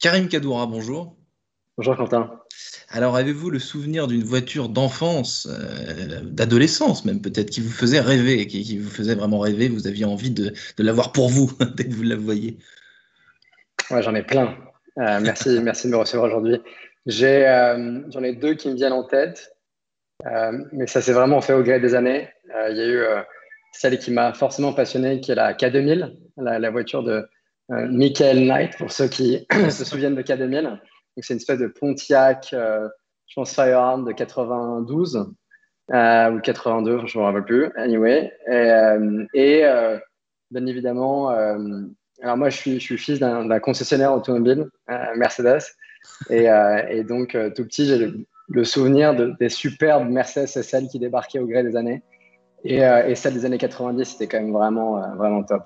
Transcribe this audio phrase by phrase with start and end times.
[0.00, 1.16] Karim Kadoura, bonjour.
[1.76, 2.40] Bonjour Quentin.
[2.88, 8.46] Alors, avez-vous le souvenir d'une voiture d'enfance, euh, d'adolescence même peut-être, qui vous faisait rêver,
[8.46, 11.84] qui, qui, vous faisait vraiment rêver, vous aviez envie de, de l'avoir pour vous dès
[11.84, 12.58] que vous la voyez
[13.90, 14.56] Ouais, j'en ai plein.
[14.98, 16.60] Euh, merci, merci de me recevoir aujourd'hui.
[17.06, 19.56] J'ai, euh, j'en ai deux qui me viennent en tête,
[20.26, 22.28] euh, mais ça s'est vraiment fait au gré des années.
[22.54, 23.04] Euh, il y a eu
[23.72, 27.22] celle qui m'a forcément passionné, qui est la K2000, la, la voiture de euh,
[27.68, 30.62] Michael Knight, pour ceux qui se souviennent de K2000.
[30.62, 30.78] Donc,
[31.18, 32.88] c'est une espèce de Pontiac, euh,
[33.26, 35.26] je pense, Firearm de 92
[35.92, 37.70] euh, ou 82, je ne me rappelle plus.
[37.76, 38.32] Anyway.
[39.34, 39.62] Et,
[40.50, 44.68] bien évidemment, alors moi, je suis, fils d'un concessionnaire automobile,
[45.16, 45.62] Mercedes.
[46.30, 48.12] Et, donc, tout petit, j'ai
[48.48, 52.02] le, souvenir de, des superbes Mercedes SL qui débarquaient au gré des années.
[52.62, 55.64] Et, et celle des années 90, c'était quand même vraiment, vraiment top.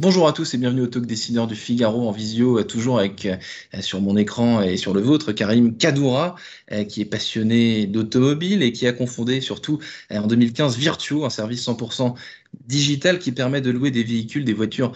[0.00, 3.36] Bonjour à tous et bienvenue au Talk Décideur du Figaro en visio, toujours avec euh,
[3.82, 6.36] sur mon écran et sur le vôtre Karim Kadoura,
[6.72, 9.78] euh, qui est passionné d'automobile et qui a confondé surtout
[10.10, 12.14] euh, en 2015 Virtuo, un service 100%
[12.66, 14.92] digital qui permet de louer des véhicules, des voitures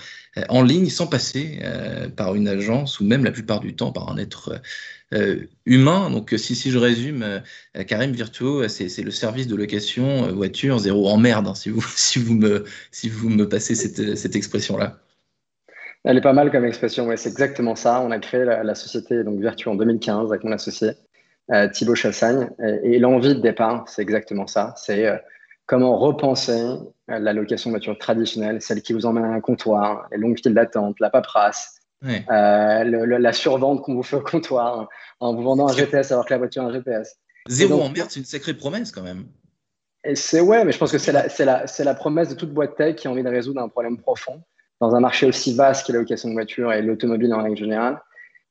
[0.48, 1.61] en ligne sans passer
[2.16, 4.61] par une agence ou même la plupart du temps par un être
[5.64, 6.11] humain.
[6.11, 7.42] Donc si, si je résume,
[7.86, 12.19] Karim Virtuo, c'est le service de location voiture zéro en merde, hein, si, vous, si,
[12.19, 14.98] vous me, si vous me passez cette, cette expression-là.
[16.05, 18.02] Elle est pas mal comme expression, c'est exactement ça.
[18.02, 20.90] On a créé la, société donc Virtuo en 2015 avec mon associé
[21.51, 22.51] euh, Thibaut Chassagne.
[22.83, 24.74] Et, l'envie de départ, c'est exactement ça.
[24.77, 25.17] C'est euh,
[25.67, 26.77] comment repenser
[27.08, 30.55] la location de voiture traditionnelle, celle qui vous emmène à un comptoir, les longues files
[30.55, 34.89] d'attente, la paperasse, euh, le, le, la survente qu'on vous fait au comptoir
[35.20, 37.17] en vous vendant un GPS alors que la voiture a un GPS.
[37.48, 39.27] Zéro donc, en merde, c'est une sacrée promesse quand même.
[40.14, 42.96] C'est ouais, mais je pense que c'est la, la, la promesse de toute boîte tech
[42.96, 44.42] qui a envie de résoudre un problème profond
[44.81, 48.01] dans un marché aussi vaste qu'est la location de voiture et l'automobile en règle générale.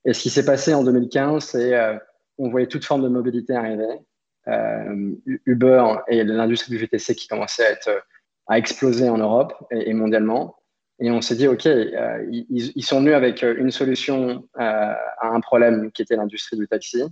[0.06, 1.98] Et ce qui s'est passé en 2015, c'est euh,
[2.40, 4.00] on voyait toute forme de mobilité arriver.
[4.48, 5.12] Euh,
[5.46, 8.06] Uber et l'industrie du VTC qui commençait à, être,
[8.48, 10.56] à exploser en Europe et, mondialement.
[11.00, 15.92] Et on s'est dit, OK, euh, ils, sont venus avec une solution à un problème
[15.92, 17.04] qui était l'industrie du taxi,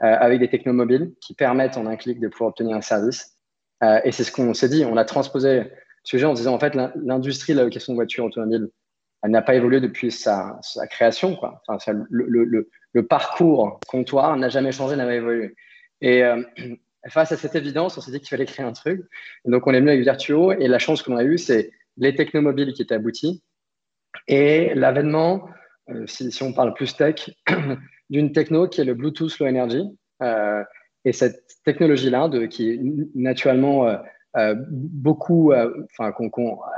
[0.00, 3.38] avec des technomobiles qui permettent en un clic de pouvoir obtenir un service.
[4.04, 4.84] et c'est ce qu'on s'est dit.
[4.84, 5.62] On a transposé
[6.02, 8.68] sujet en disant en fait l'industrie de la location de voitures automobiles
[9.24, 11.62] elle n'a pas évolué depuis sa, création quoi.
[11.66, 15.54] Enfin, le, le, le, parcours comptoir n'a jamais changé, n'a jamais évolué.
[16.04, 16.42] Et euh,
[17.08, 19.00] face à cette évidence, on s'est dit qu'il fallait créer un truc.
[19.46, 22.74] Donc on est venu avec Virtuo et la chance qu'on a eue, c'est les technomobiles
[22.74, 23.42] qui étaient aboutis
[24.28, 25.48] et l'avènement,
[25.88, 27.30] euh, si, on parle plus tech,
[28.10, 29.82] d'une techno qui est le Bluetooth Low Energy.
[30.22, 30.62] Euh,
[31.06, 32.80] et cette technologie-là, qui est
[33.14, 33.98] naturellement
[34.70, 35.68] beaucoup, à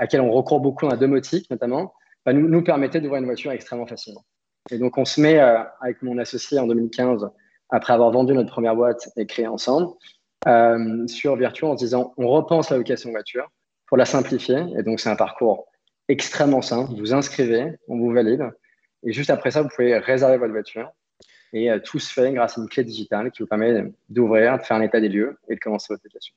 [0.01, 1.95] laquelle on recourt beaucoup la domotique notamment,
[2.25, 4.25] bah, nous, nous permettait d'ouvrir une voiture extrêmement facilement.
[4.71, 7.29] Et donc, on se met avec mon associé en 2015,
[7.71, 9.89] après avoir vendu notre première boîte et créé ensemble,
[10.47, 13.51] euh, sur Virtuo en se disant on repense la location voiture
[13.87, 14.65] pour la simplifier.
[14.79, 15.67] Et donc, c'est un parcours
[16.09, 16.93] extrêmement simple.
[16.99, 18.49] Vous inscrivez, on vous valide.
[19.03, 20.91] Et juste après ça, vous pouvez réserver votre voiture.
[21.53, 24.63] Et euh, tout se fait grâce à une clé digitale qui vous permet d'ouvrir, de
[24.63, 26.35] faire un état des lieux et de commencer votre location.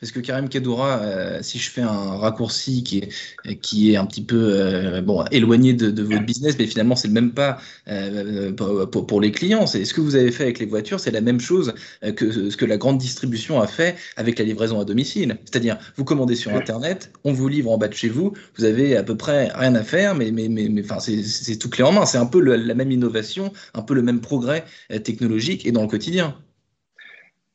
[0.00, 4.06] Parce que Karim Kadoura, euh, si je fais un raccourci qui est, qui est un
[4.06, 8.52] petit peu euh, bon, éloigné de, votre business, mais finalement, c'est le même pas euh,
[8.52, 9.66] pour, les clients.
[9.66, 11.74] C'est ce que vous avez fait avec les voitures, c'est la même chose
[12.16, 15.38] que ce que la grande distribution a fait avec la livraison à domicile.
[15.44, 18.96] C'est-à-dire, vous commandez sur Internet, on vous livre en bas de chez vous, vous avez
[18.96, 22.06] à peu près rien à faire, mais, mais, mais, enfin, c'est tout clé en main.
[22.06, 24.64] C'est un peu la même innovation, un peu le même progrès
[25.04, 26.36] technologique et dans le quotidien.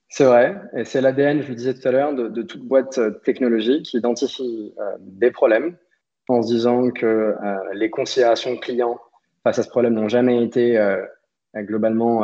[0.09, 2.99] C'est vrai, et c'est l'ADN, je le disais tout à l'heure, de, de, toute boîte
[3.23, 5.75] technologique qui identifie euh, des problèmes
[6.29, 7.35] en se disant que euh,
[7.73, 8.99] les considérations clients
[9.43, 11.03] face à ce problème n'ont jamais été euh,
[11.55, 12.21] globalement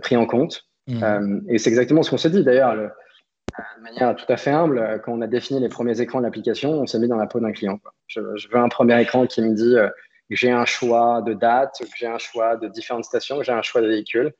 [0.00, 0.66] pris en compte.
[0.86, 1.40] Mmh.
[1.48, 5.12] et c'est exactement ce qu'on s'est dit d'ailleurs, de manière tout à fait humble, quand
[5.12, 7.52] on a défini les premiers écrans de l'application, on s'est mis dans la peau d'un
[7.52, 7.80] client.
[8.06, 11.76] Je, je, veux un premier écran qui me dit que j'ai un choix de date,
[11.80, 14.34] que j'ai un choix de différentes stations, que j'ai un choix de véhicule.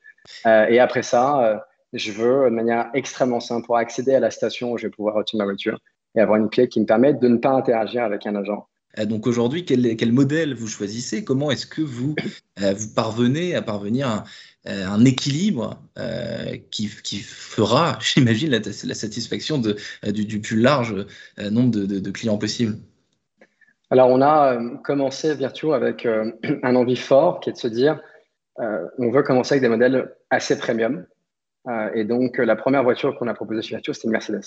[0.45, 4.77] et après ça, je veux, de manière extrêmement simple, pour accéder à la station où
[4.77, 5.79] je vais pouvoir retirer ma voiture
[6.15, 8.67] et avoir une clé qui me permet de ne pas interagir avec un agent.
[8.99, 11.23] Euh, donc aujourd'hui, quel, quel, modèle vous choisissez?
[11.23, 12.15] Comment est-ce que vous,
[12.61, 14.23] euh, vous parvenez à parvenir à,
[14.67, 15.79] euh, un équilibre
[16.71, 19.75] qui, qui, fera, j'imagine, la, la, satisfaction de,
[20.11, 21.05] du, du, plus large
[21.37, 22.77] nombre de, de, de, clients possible?
[23.91, 26.07] Alors on a commencé Virtuo avec
[26.63, 27.99] un envie fort qui est de se dire
[28.57, 31.05] on veut commencer avec des modèles assez premium.
[31.93, 34.43] Et donc la première voiture qu'on a proposée chez Virtuo, c'était une Mercedes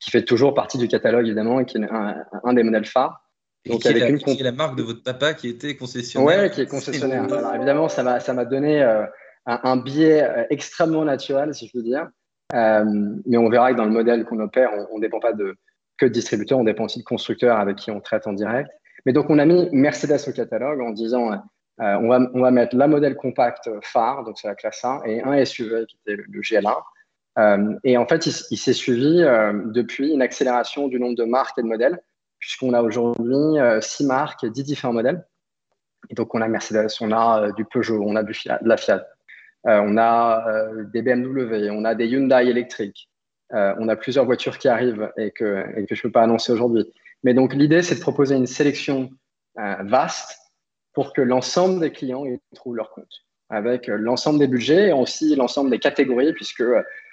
[0.00, 3.24] qui fait toujours partie du catalogue, évidemment, et qui est un, des modèles phares.
[3.66, 4.18] Donc, qui, avec est la, une...
[4.18, 6.44] qui est la marque de votre papa qui était concessionnaire.
[6.44, 7.24] Oui, qui est concessionnaire.
[7.24, 9.04] Alors, évidemment, ça m'a, donné euh,
[9.46, 12.08] un, biais euh, extrêmement naturel, si je peux dire.
[12.54, 12.84] Euh,
[13.26, 15.56] mais on verra que dans le modèle qu'on opère, on ne dépend pas de,
[15.98, 18.70] que de distributeurs, on dépend aussi de constructeurs avec qui on traite en direct.
[19.04, 21.42] Mais donc, on a mis Mercedes au catalogue en disant
[21.78, 25.22] on, va, on va mettre la modèle compact phare, donc c'est la classe 1, et
[25.22, 26.82] un SUV qui était le, le GL1.
[27.38, 31.58] Euh, et en fait, il, s'est suivi euh, depuis une accélération du nombre de marques
[31.58, 32.00] et de modèles,
[32.40, 35.24] puisqu'on a aujourd'hui euh, six marques et dix différents modèles.
[36.10, 38.76] Et donc, on a Mercedes, on a du Peugeot, on a du Fiat, de la
[38.76, 39.06] Fiat,
[39.64, 43.10] on a des BMW, on a des Hyundai électriques,
[43.50, 46.52] on a plusieurs voitures qui arrivent et que, et que je ne peux pas annoncer
[46.52, 46.90] aujourd'hui.
[47.24, 49.10] Mais donc, l'idée, c'est de proposer une sélection
[49.56, 50.38] vaste
[50.98, 55.36] pour que l'ensemble des clients y trouvent leur compte, avec l'ensemble des budgets et aussi
[55.36, 56.64] l'ensemble des catégories, puisque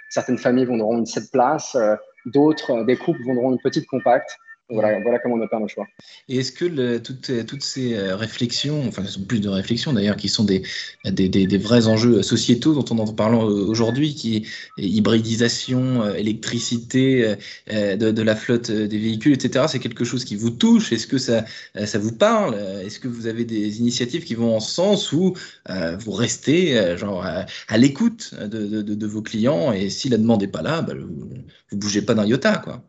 [0.10, 1.96] certaines familles vendront une 7 places, euh,
[2.26, 4.40] d'autres, euh, des couples vendront une petite compacte.
[4.68, 5.86] Voilà, voilà, comment on opère nos choix.
[6.28, 9.94] Et est-ce que le, toutes, toutes, ces euh, réflexions, enfin, ce sont plus de réflexions
[9.94, 10.64] d'ailleurs, qui sont des,
[11.06, 14.44] des, des, vrais enjeux sociétaux dont on entend parler aujourd'hui, qui est
[14.82, 17.36] hybridisation, électricité
[17.70, 20.92] de, de, la flotte des véhicules, etc., c'est quelque chose qui vous touche?
[20.92, 21.46] Est-ce que ça,
[21.86, 22.56] ça vous parle?
[22.84, 25.36] Est-ce que vous avez des initiatives qui vont en ce sens où
[25.70, 30.64] vous restez genre, à, l'écoute de, de, vos clients et si la demande n'est pas
[30.64, 31.30] là, bah, vous
[31.72, 32.84] ne bougez pas d'un iota quoi?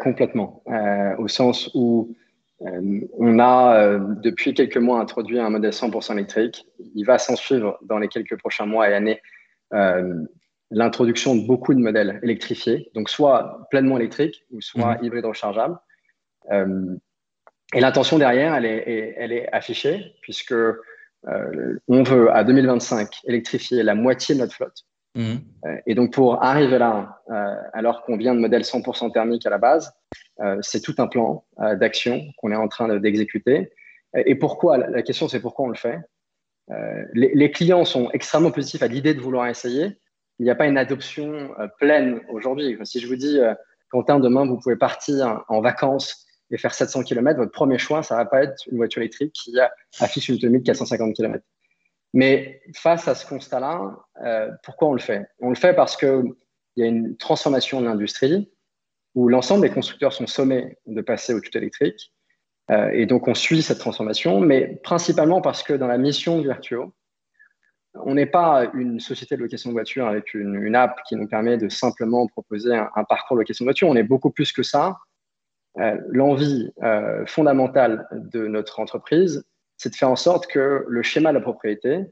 [0.00, 0.62] Complètement.
[0.68, 2.14] Euh, au sens où
[2.62, 6.66] euh, on a euh, depuis quelques mois introduit un modèle 100% électrique.
[6.94, 9.20] Il va s'en suivre dans les quelques prochains mois et années
[10.70, 15.04] l'introduction de beaucoup de modèles électrifiés, donc soit pleinement électriques ou soit mmh.
[15.04, 15.78] hybrides rechargeables.
[16.50, 20.54] et l'intention derrière, elle est, elle est affichée puisque
[21.24, 24.84] on veut à 2025 électrifier la moitié de notre flotte.
[25.16, 29.50] Euh, et donc, pour arriver là, euh, alors qu'on vient de modèle 100% thermique à
[29.50, 29.92] la base,
[30.40, 33.70] euh, c'est tout un plan d'action qu'on est en train d'exécuter.
[34.14, 35.98] Et pourquoi La question, c'est pourquoi on le fait?
[37.12, 39.98] Les, clients sont extrêmement positifs à l'idée de vouloir essayer.
[40.38, 42.78] Il n'y a pas une adoption pleine aujourd'hui.
[42.84, 43.38] Si je vous dis,
[43.90, 48.14] Quentin, demain, vous pouvez partir en vacances et faire 700 km, votre premier choix, ça
[48.14, 49.54] ne va pas être une voiture électrique qui
[50.00, 51.44] affiche une autonomie de 450 km.
[52.16, 55.26] Mais face à ce constat-là, euh, pourquoi on le fait?
[55.38, 56.32] On le fait parce qu'il
[56.76, 58.50] y a une transformation de l'industrie
[59.14, 62.14] où l'ensemble des constructeurs sont sommés de passer au tout électrique.
[62.70, 66.94] Euh, et donc, on suit cette transformation, mais principalement parce que dans la mission Virtuo,
[67.92, 71.58] on n'est pas une société de location de voiture avec une, app qui nous permet
[71.58, 73.90] de simplement proposer un, parcours de location de voiture.
[73.90, 74.96] On est beaucoup plus que ça.
[75.80, 76.72] Euh, l'envie
[77.26, 79.44] fondamentale de notre entreprise,
[79.76, 82.04] c'est de faire en sorte que le schéma de la propriété,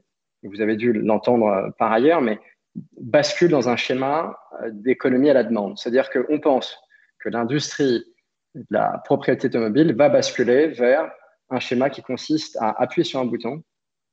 [0.43, 2.39] vous avez dû l'entendre euh, par ailleurs, mais
[2.99, 5.77] bascule dans un schéma euh, d'économie à la demande.
[5.77, 6.77] C'est-à-dire qu'on pense
[7.19, 8.03] que l'industrie
[8.53, 11.11] de la propriété automobile va basculer vers
[11.49, 13.63] un schéma qui consiste à appuyer sur un bouton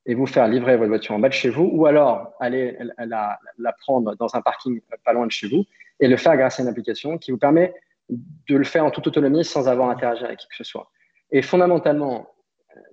[0.06, 3.38] et vous faire livrer votre voiture en bas de chez vous, ou alors aller la,
[3.58, 5.64] la prendre dans un parking pas loin de chez vous
[6.00, 7.72] et le faire grâce à une application qui vous permet
[8.08, 10.90] de le faire en toute autonomie sans avoir à interagir avec qui que ce soit.
[11.30, 12.31] Et fondamentalement,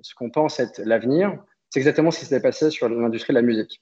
[0.02, 1.38] ce qu'on pense être l'avenir,
[1.70, 3.82] c'est exactement ce qui s'est passé sur l'industrie de la musique.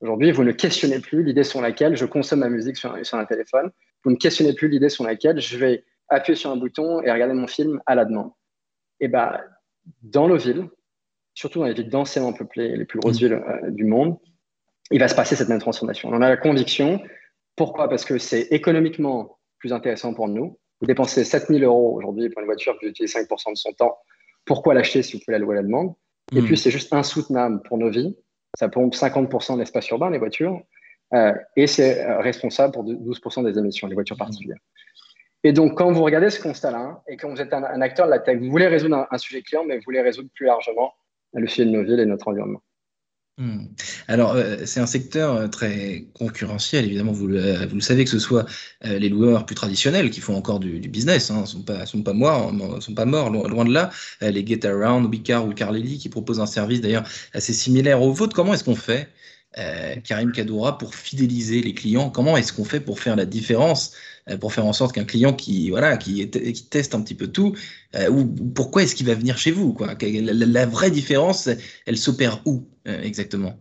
[0.00, 3.70] Aujourd'hui, vous ne questionnez plus l'idée sur laquelle je consomme ma musique sur, un téléphone.
[4.04, 7.34] Vous ne questionnez plus l'idée sur laquelle je vais appuyer sur un bouton et regarder
[7.34, 8.32] mon film à la demande.
[9.00, 9.40] Et ben,
[10.02, 10.68] dans nos villes,
[11.34, 13.24] surtout dans les villes densément peuplées, les plus grosses mmh.
[13.24, 14.18] villes euh, du monde,
[14.90, 16.08] il va se passer cette même transformation.
[16.10, 17.00] On en a la conviction.
[17.56, 17.88] Pourquoi?
[17.88, 20.58] Parce que c'est économiquement plus intéressant pour nous.
[20.80, 23.98] Vous dépensez 7000 euros aujourd'hui pour une voiture, vous utilisez 5% de son temps
[24.44, 25.94] pourquoi l'acheter si vous pouvez la louer à la demande
[26.34, 26.44] Et hmm.
[26.44, 28.16] puis, c'est juste insoutenable pour nos vies.
[28.58, 30.60] Ça pompe 50% de l'espace urbain, les voitures.
[31.14, 34.58] Euh, et c'est euh, responsable pour 12% des émissions, les voitures particulières.
[35.44, 38.20] Et donc, quand vous regardez ce constat-là, et quand vous êtes un, acteur de la
[38.20, 40.92] tech, vous voulez résoudre un, sujet client, mais vous voulez résoudre plus largement
[41.34, 42.62] le sujet de nos villes et de notre environnement.
[43.38, 43.64] Hmm.
[44.08, 48.10] Alors, euh, c'est un secteur euh, très concurrentiel, évidemment, vous le, vous le savez, que
[48.10, 48.44] ce soit
[48.84, 52.02] euh, les loueurs plus traditionnels qui font encore du, business, ne hein, sont, pas, sont,
[52.02, 56.10] pas morts, sont pas morts, loin, de là, les Get Around, Bicar ou Carlili qui
[56.10, 58.36] proposent un service d'ailleurs assez similaire au vôtre.
[58.36, 59.08] Comment est-ce qu'on fait?
[59.58, 63.94] Euh, Karim Kadoura, pour fidéliser les clients Comment est-ce qu'on fait pour faire la différence,
[64.30, 67.26] euh, pour faire en sorte qu'un client qui, voilà, qui, qui, teste un petit peu
[67.26, 67.54] tout,
[67.94, 69.94] euh, ou pourquoi est-ce qu'il va venir chez vous quoi?
[70.00, 71.48] La, vraie différence,
[71.86, 73.54] elle s'opère où exactement?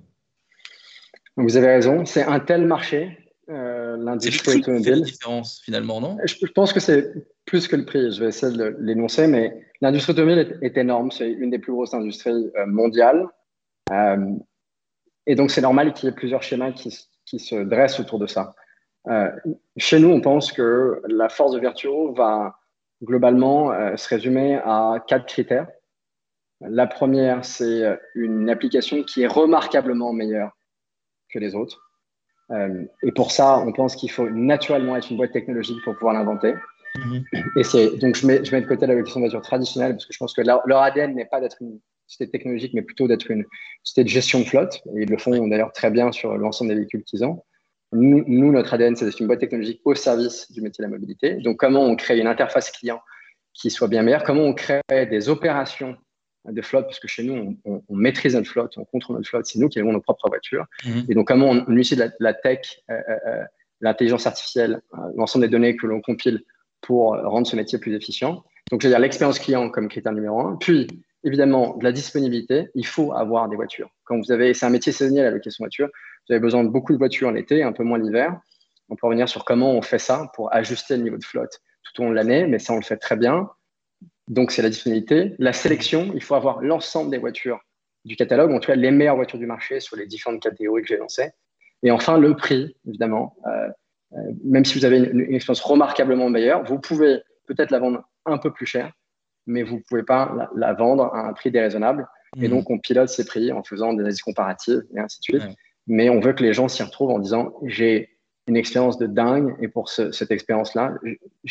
[1.37, 3.17] Vous avez raison, c'est un tel marché,
[3.47, 4.91] l'industrie automobile.
[4.91, 6.17] la différence finalement, non?
[6.25, 7.11] Je, je, pense que c'est
[7.45, 8.13] plus que le prix.
[8.13, 11.11] Je vais essayer de l'énoncer, mais l'industrie automobile est, est énorme.
[11.11, 13.27] C'est une des plus grosses industries mondiales.
[13.91, 14.17] Euh,
[15.25, 16.91] et donc, c'est normal qu'il y ait plusieurs schémas qui,
[17.39, 18.55] se dressent autour de ça.
[19.07, 19.31] Euh,
[19.77, 22.57] chez nous, on pense que la force de Virtuo va
[23.01, 25.67] globalement euh, se résumer à quatre critères.
[26.59, 30.51] La première, c'est une application qui est remarquablement meilleure
[31.33, 31.81] que les autres.
[33.01, 36.53] et pour ça, on pense qu'il faut naturellement être une boîte technologique pour pouvoir l'inventer.
[36.95, 37.59] Mm-hmm.
[37.59, 40.05] Et c'est donc je mets, je mets de côté la vocation de voiture traditionnelle parce
[40.05, 41.79] que je pense que leur, leur ADN n'est pas d'être une
[42.11, 43.45] société technologique, mais plutôt d'être une
[43.83, 44.81] société de gestion de flotte.
[44.95, 47.43] Et ils le font d'ailleurs très bien sur l'ensemble des véhicules qu'ils ont.
[47.93, 51.35] Nous, notre ADN, c'est d'être une boîte technologique au service du métier de la mobilité.
[51.35, 53.01] Donc, comment on crée une interface client
[53.53, 54.23] qui soit bien meilleure?
[54.23, 55.97] Comment on crée des opérations
[56.45, 56.85] de flotte?
[56.85, 59.79] Parce que chez nous, on, maîtrise notre flotte, on contrôle notre flotte, c'est nous qui
[59.79, 60.65] avons nos propres voitures.
[60.85, 61.05] Mhm.
[61.09, 63.43] Et donc, comment on, utilise la, tech, euh, euh, euh,
[63.81, 64.81] l'intelligence artificielle,
[65.17, 66.43] l'ensemble des données que l'on compile
[66.79, 68.41] pour rendre ce métier plus efficient?
[68.71, 70.55] Donc, je veux dire l'expérience client comme critère numéro un.
[70.55, 70.87] Puis,
[71.23, 73.89] évidemment de la disponibilité, il faut avoir des voitures.
[74.05, 75.89] Quand vous avez, c'est un métier saisonnier la location voiture,
[76.27, 78.39] vous avez besoin de beaucoup de voitures l'été, un peu moins l'hiver.
[78.89, 82.01] On peut revenir sur comment on fait ça pour ajuster le niveau de flotte tout
[82.01, 83.49] au long de l'année, mais ça on le fait très bien.
[84.27, 86.11] Donc c'est la disponibilité, la sélection.
[86.13, 87.59] Il faut avoir l'ensemble des voitures
[88.05, 90.87] du catalogue, en tout cas les meilleures voitures du marché sur les différentes catégories que
[90.87, 91.31] j'ai lancées.
[91.83, 93.35] Et enfin le prix, évidemment.
[93.45, 93.69] Euh,
[94.13, 98.03] euh, même si vous avez une, une expérience remarquablement meilleure, vous pouvez peut-être la vendre
[98.25, 98.91] un peu plus cher,
[99.47, 102.07] mais vous ne pouvez pas la, vendre à un prix déraisonnable.
[102.37, 102.51] Et hmm.
[102.51, 105.57] donc, on pilote ces prix en faisant des analyses comparatives et ainsi de suite.
[105.87, 108.10] Mais on veut que les gens s'y retrouvent en disant j'ai
[108.51, 110.95] une expérience de dingue et pour cette expérience-là,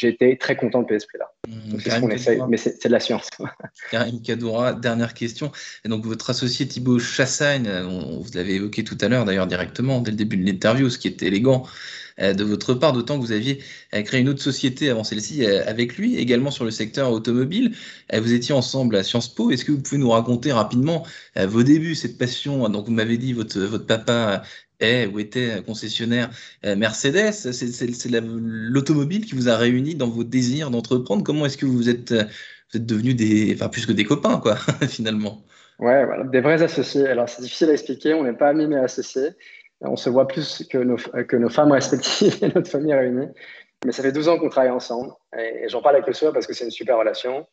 [0.03, 1.33] été très content de ce prix-là.
[1.49, 3.29] Hmm, c'est ce qu'on essaye, mais c'est de la science.
[3.91, 5.51] Karim Kadoura, dernière question.
[5.85, 10.11] Et donc, votre associé Thibaut Chassagne, vous l'avez évoqué tout à l'heure d'ailleurs directement dès
[10.11, 11.65] le début de l'interview, ce qui est élégant,
[12.21, 13.61] euh, de votre part, d'autant que vous aviez
[13.95, 17.75] euh, créé une autre société avant celle-ci euh, avec lui, également sur le secteur automobile.
[18.13, 19.51] Vous étiez ensemble à Sciences Po.
[19.51, 22.69] Est-ce que vous pouvez nous raconter rapidement vos débuts, cette passion?
[22.69, 24.43] Donc, vous m'avez dit votre, votre papa
[24.81, 26.31] est ou était concessionnaire?
[26.65, 27.33] Mercedes.
[27.33, 31.23] C'est l'automobile qui vous a réuni dans vos désirs d'entreprendre.
[31.25, 33.17] Comment est-ce que vous êtes, vous êtes devenus
[33.71, 34.41] plus que des copains,
[34.89, 35.43] finalement?
[35.81, 37.07] Ouais, voilà, des vrais associés.
[37.09, 38.13] Alors, c'est difficile à expliquer.
[38.13, 39.31] On n'est pas amis, mais associés.
[39.81, 43.29] On se voit plus que nos, que nos femmes respectives et notre famille réunie.
[43.87, 45.13] Mais ça fait 12 ans qu'on travaille ensemble.
[45.39, 47.47] Et, j'en parle avec le soir parce que c'est une super relation.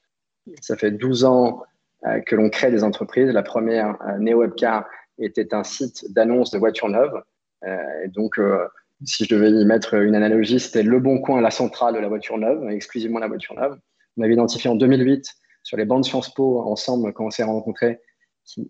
[0.61, 1.63] Ça fait 12 ans
[2.05, 3.29] euh, que l'on crée des entreprises.
[3.29, 4.85] La première, euh, NeoWebcar,
[5.19, 7.21] était un site d'annonce de voitures neuves.
[7.65, 8.67] Euh, donc, euh,
[9.05, 12.07] si je devais y mettre une analogie, c'était le bon coin, la centrale de la
[12.07, 13.77] voiture neuve, exclusivement la voiture neuve.
[14.17, 15.25] On avait identifié en 2008
[15.63, 17.99] sur les bancs de Sciences Po ensemble quand on s'est rencontrés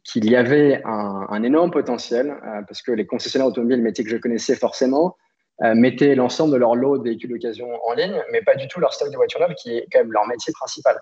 [0.04, 4.18] qu'il y avait un, énorme potentiel euh, parce que les concessionnaires automobiles, métier que je
[4.18, 5.16] connaissais forcément,
[5.74, 8.94] mettaient l'ensemble de leur lot de véhicules d'occasion en ligne, mais pas du tout leur
[8.94, 11.02] stock de voitures neuves, qui est quand même leur métier principal.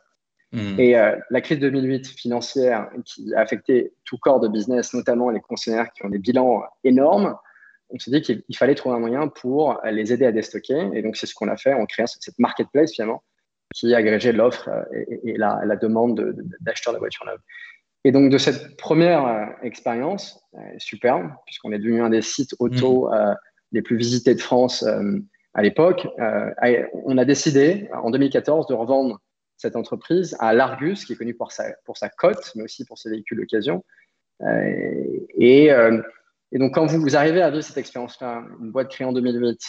[0.55, 0.79] Hmm.
[0.79, 5.41] Et euh, la crise 2008 financière qui a affecté tout corps de business, notamment les
[5.41, 7.35] concessionnaires qui ont des bilans énormes,
[7.89, 10.89] on s'est dit qu'il fallait trouver un moyen pour les aider à déstocker.
[10.93, 13.21] Et donc, c'est ce qu'on a fait en créant cette marketplace, finalement,
[13.75, 14.69] qui agrégeait l'offre
[15.24, 17.39] et, la, la, demande d'acheteurs de, de voitures neuves.
[18.05, 22.55] Et donc, de cette première euh, expérience, euh, superbe, puisqu'on est devenu un des sites
[22.59, 23.13] auto mm.
[23.13, 23.33] euh,
[23.71, 24.85] les plus visités de France
[25.53, 26.07] à l'époque,
[27.05, 29.19] on a décidé en 2014 de revendre
[29.57, 32.97] cette entreprise à l'Argus, qui est connu pour sa, pour sa cote, mais aussi pour
[32.97, 33.83] ses véhicules d'occasion.
[34.47, 39.13] Et, et, donc, quand vous, vous arrivez à vivre cette expérience-là, une boîte créée en
[39.13, 39.59] 2008,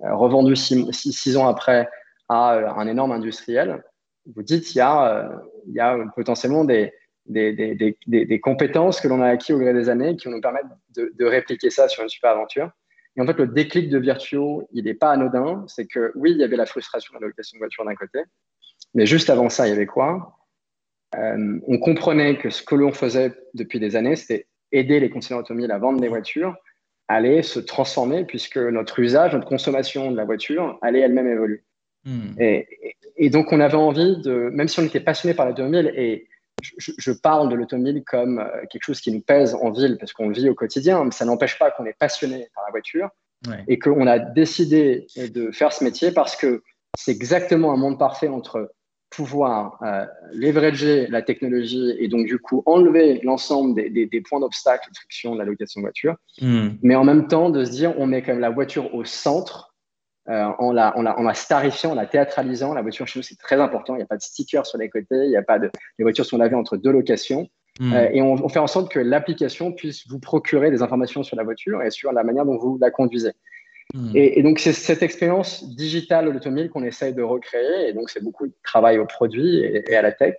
[0.00, 1.88] revendue six, ans après
[2.28, 3.82] à un énorme industriel,
[4.26, 6.92] vous dites il y a, y a potentiellement des,
[7.26, 10.68] des, des, compétences que l'on a acquis au gré des années qui vont nous permettre
[10.96, 12.70] de, répliquer ça sur une super aventure.
[13.16, 15.64] Et en fait, le déclic de Virtuo, il n'est pas anodin.
[15.66, 18.20] C'est que oui, il y avait la frustration de la location de voiture d'un côté,
[18.94, 20.38] mais juste avant ça, il y avait quoi?
[21.16, 25.44] Euh, On comprenait que ce que l'on faisait depuis des années, c'était aider les concessionnaires
[25.44, 26.54] automobiles à vendre des voitures,
[27.08, 31.64] allait se transformer puisque notre usage, notre consommation de la voiture allait elle-même évoluer.
[32.04, 32.32] Hmm.
[32.38, 32.68] Et,
[33.16, 36.28] et, donc, on avait envie de, même si on était passionné par l'automobile et
[36.78, 40.28] je, parle de l'automobile comme euh, quelque chose qui nous pèse en ville parce qu'on
[40.28, 43.08] le vit au quotidien, mais ça n'empêche pas qu'on est passionné par la voiture
[43.68, 46.62] et qu'on a décidé de faire ce métier parce que
[46.98, 48.70] c'est exactement un monde parfait entre
[49.10, 54.88] pouvoir euh, leverager la technologie et donc du coup enlever l'ensemble des, des, points d'obstacle
[54.90, 56.68] de friction de la location de voiture, hmm.
[56.82, 59.74] mais en même temps de se dire on met quand même la voiture au centre
[60.28, 62.72] euh, en, la, en, la, en la starifiant, en la théâtralisant.
[62.72, 64.88] La voiture chez nous c'est très important, il n'y a pas de sticker sur les
[64.88, 67.48] côtés, il n'y a pas de les voitures sont lavées entre deux locations.
[67.80, 67.92] Hmm.
[67.92, 71.36] Euh, et on, on, fait en sorte que l'application puisse vous procurer des informations sur
[71.36, 73.32] la voiture et sur la manière dont vous la conduisez.
[73.94, 74.12] Hmm.
[74.14, 77.88] Et, donc, c'est cette expérience digitale de l'automobile qu'on essaye de recréer.
[77.88, 80.36] Et donc, c'est beaucoup de travail au produit et, à la tech.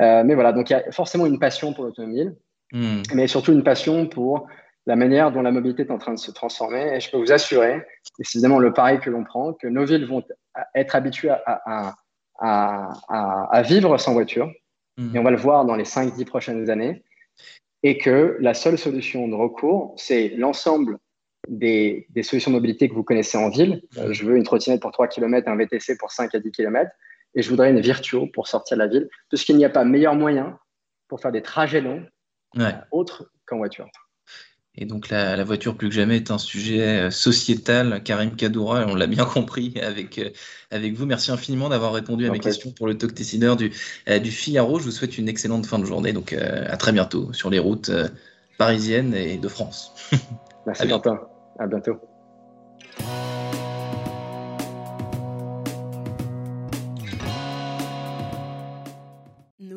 [0.00, 2.34] Euh, mais voilà, donc il y a forcément une passion pour l'automobile,
[2.72, 3.02] hmm.
[3.14, 4.46] mais surtout une passion pour
[4.86, 6.94] la manière dont la mobilité est en train de se transformer.
[6.94, 7.82] Et je peux vous assurer,
[8.18, 10.22] évidemment le pari que l'on prend, que nos villes vont
[10.74, 11.94] être habituées à,
[12.38, 14.50] à, à vivre sans voiture.
[14.96, 15.14] Hmm.
[15.14, 17.02] Et on va le voir dans les 5-10 prochaines années.
[17.82, 20.98] Et que la seule solution de recours, c'est l'ensemble
[21.50, 23.82] des, solutions de mobilité que vous connaissez en ville.
[23.98, 26.90] Euh, je veux une trottinette pour 3 km, un VTC pour 5 à 10 km,
[27.34, 30.14] et je voudrais une Virtuo pour sortir de la ville, puisqu'il n'y a pas meilleur
[30.14, 30.58] moyen
[31.08, 32.04] pour faire des trajets longs
[32.58, 33.88] euh, autres qu'en voiture.
[34.76, 38.02] Et donc la, voiture plus que jamais est un sujet euh, sociétal.
[38.04, 40.20] Karim Kadoura, on l'a bien compris avec,
[40.70, 41.04] avec vous.
[41.06, 43.72] Merci infiniment d'avoir répondu à mes questions pour le Talk Décideur du,
[44.06, 44.78] du Figaro.
[44.78, 46.12] Je vous souhaite une excellente fin de journée.
[46.12, 47.90] Donc à très bientôt sur les routes
[48.56, 49.92] parisiennes et de France.
[50.66, 51.29] Merci Quentin.
[51.60, 52.09] À bientôt.